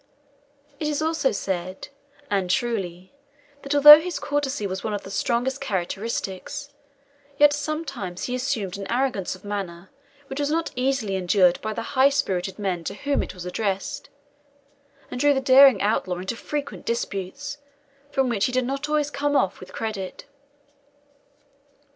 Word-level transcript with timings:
It 0.79 0.87
is 0.87 0.99
also 0.99 1.31
said, 1.31 1.89
and 2.27 2.49
truly, 2.49 3.13
that 3.61 3.75
although 3.75 3.99
his 4.01 4.17
courtesy 4.17 4.65
was 4.65 4.83
one 4.83 4.95
of 4.95 5.03
his 5.03 5.13
strongest 5.13 5.61
characteristics, 5.61 6.71
yet 7.37 7.53
sometimes 7.53 8.23
he 8.23 8.33
assumed 8.33 8.79
an 8.79 8.87
arrogance 8.91 9.35
of 9.35 9.45
manner 9.45 9.91
which 10.25 10.39
was 10.39 10.49
not 10.49 10.71
easily 10.75 11.15
endured 11.15 11.61
by 11.61 11.73
the 11.73 11.83
high 11.93 12.09
spirited 12.09 12.57
men 12.57 12.83
to 12.85 12.95
whom 12.95 13.21
it 13.21 13.35
was 13.35 13.45
addressed, 13.45 14.09
and 15.11 15.19
drew 15.19 15.35
the 15.35 15.39
daring 15.39 15.83
outlaw 15.83 16.15
into 16.17 16.35
frequent 16.35 16.83
disputes, 16.83 17.59
from 18.11 18.27
which 18.27 18.45
he 18.45 18.51
did 18.51 18.65
not 18.65 18.89
always 18.89 19.11
come 19.11 19.35
off 19.35 19.59
with 19.59 19.71
credit. 19.71 20.25